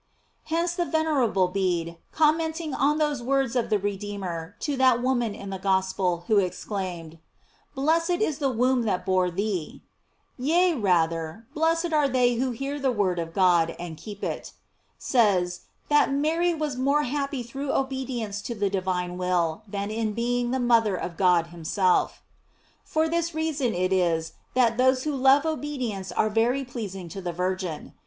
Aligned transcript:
* 0.27 0.35
Hence 0.45 0.73
the 0.73 0.85
venerable 0.85 1.47
Bcde, 1.47 1.97
comment 2.11 2.59
ing 2.59 2.73
on 2.73 2.97
those 2.97 3.21
words 3.21 3.55
of 3.55 3.69
the 3.69 3.77
Redeemer 3.77 4.55
to 4.61 4.75
that 4.77 4.99
woman 4.99 5.35
in 5.35 5.51
the 5.51 5.59
Gospel 5.59 6.23
who 6.25 6.39
exclaimed: 6.39 7.19
"Blessed 7.75 8.09
is 8.17 8.39
the 8.39 8.49
womb 8.49 8.81
that 8.85 9.05
bore 9.05 9.29
thee:" 9.29 9.83
"Yea, 10.39 10.73
rather, 10.73 11.45
blessed 11.53 11.93
are 11.93 12.09
they 12.09 12.33
who 12.33 12.49
hear 12.49 12.79
the 12.79 12.91
Word 12.91 13.19
of 13.19 13.31
God 13.31 13.75
and 13.77 13.95
keep 13.95 14.23
it," 14.23 14.53
\ 14.79 14.97
says, 14.97 15.65
that 15.87 16.11
Mary 16.11 16.51
was 16.55 16.75
more 16.75 17.03
happy 17.03 17.43
through 17.43 17.71
obedience 17.71 18.41
to 18.41 18.55
the 18.55 18.71
divine 18.71 19.19
will, 19.19 19.61
than 19.67 19.91
in 19.91 20.13
being 20.13 20.49
the 20.49 20.59
mother 20.59 20.95
of 20.95 21.15
God 21.15 21.51
himself.J 21.53 22.17
For 22.85 23.07
this 23.07 23.35
reason 23.35 23.75
it 23.75 23.93
is, 23.93 24.33
that 24.55 24.77
those 24.79 25.03
who 25.03 25.13
love 25.15 25.45
obedience 25.45 26.11
are 26.11 26.31
very 26.31 26.65
pleasing 26.65 27.07
to 27.09 27.21
the 27.21 27.31
Virgin. 27.31 27.93